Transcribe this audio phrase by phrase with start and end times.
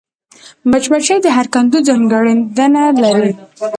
[0.69, 3.31] مچمچۍ د هر کندو ځانګړېندنه لري